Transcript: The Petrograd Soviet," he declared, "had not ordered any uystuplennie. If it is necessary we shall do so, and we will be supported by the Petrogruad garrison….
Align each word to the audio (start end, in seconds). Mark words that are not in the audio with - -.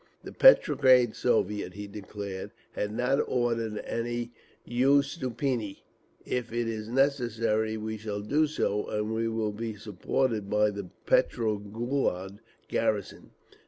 The 0.23 0.31
Petrograd 0.31 1.15
Soviet," 1.15 1.75
he 1.75 1.85
declared, 1.85 2.49
"had 2.71 2.91
not 2.91 3.17
ordered 3.19 3.77
any 3.85 4.31
uystuplennie. 4.67 5.83
If 6.25 6.51
it 6.51 6.67
is 6.67 6.89
necessary 6.89 7.77
we 7.77 7.97
shall 7.97 8.21
do 8.21 8.47
so, 8.47 8.87
and 8.87 9.13
we 9.13 9.27
will 9.27 9.51
be 9.53 9.75
supported 9.75 10.49
by 10.49 10.71
the 10.71 10.89
Petrogruad 11.05 12.39
garrison…. 12.67 13.29